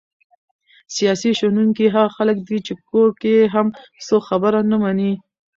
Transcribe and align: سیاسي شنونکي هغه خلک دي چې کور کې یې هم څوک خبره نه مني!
سیاسي 0.95 1.29
شنونکي 1.39 1.85
هغه 1.95 2.09
خلک 2.17 2.37
دي 2.47 2.57
چې 2.65 2.73
کور 2.89 3.09
کې 3.21 3.31
یې 3.39 3.45
هم 3.53 3.67
څوک 4.07 4.21
خبره 4.29 4.59
نه 4.71 4.77
مني! 4.83 5.11